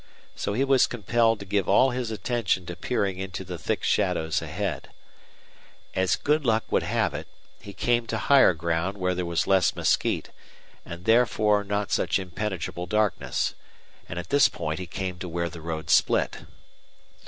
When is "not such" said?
11.63-12.17